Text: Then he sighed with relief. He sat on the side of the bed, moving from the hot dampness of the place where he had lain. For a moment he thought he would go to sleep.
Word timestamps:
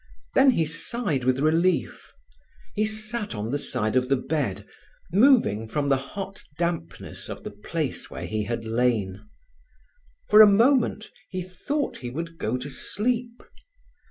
Then 0.33 0.49
he 0.49 0.65
sighed 0.65 1.25
with 1.25 1.37
relief. 1.37 2.11
He 2.73 2.87
sat 2.87 3.35
on 3.35 3.51
the 3.51 3.59
side 3.59 3.95
of 3.95 4.09
the 4.09 4.15
bed, 4.15 4.65
moving 5.11 5.67
from 5.67 5.89
the 5.89 5.97
hot 5.97 6.43
dampness 6.57 7.29
of 7.29 7.43
the 7.43 7.51
place 7.51 8.09
where 8.09 8.25
he 8.25 8.45
had 8.45 8.65
lain. 8.65 9.29
For 10.27 10.41
a 10.41 10.47
moment 10.47 11.11
he 11.29 11.43
thought 11.43 11.97
he 11.97 12.09
would 12.09 12.39
go 12.39 12.57
to 12.57 12.67
sleep. 12.67 13.43